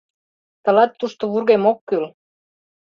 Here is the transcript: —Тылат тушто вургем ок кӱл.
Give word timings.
—Тылат 0.63 0.91
тушто 0.99 1.23
вургем 1.31 1.63
ок 1.71 1.79
кӱл. 1.87 2.05